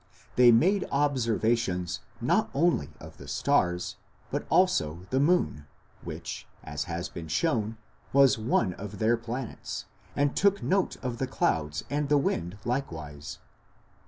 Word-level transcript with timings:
They 0.35 0.51
made 0.51 0.87
observations 0.91 1.99
not 2.19 2.49
only 2.55 2.89
of 2.99 3.17
the 3.17 3.27
stars, 3.27 3.97
but 4.31 4.47
also 4.49 5.05
the 5.11 5.19
moon, 5.19 5.67
which, 6.03 6.47
as 6.63 6.85
has 6.85 7.07
been 7.07 7.27
shown, 7.27 7.77
was 8.11 8.35
one 8.39 8.73
of 8.73 8.97
their 8.97 9.15
planets, 9.15 9.85
and 10.15 10.35
took 10.35 10.63
note 10.63 10.97
of 11.03 11.19
the 11.19 11.27
clouds 11.27 11.83
and 11.87 12.09
the 12.09 12.17
wind 12.17 12.57
likewise. 12.65 13.37